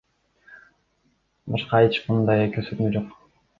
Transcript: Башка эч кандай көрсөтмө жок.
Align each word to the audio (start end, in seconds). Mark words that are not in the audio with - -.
Башка 1.57 1.83
эч 1.91 2.01
кандай 2.09 2.51
көрсөтмө 2.59 2.93
жок. 2.99 3.15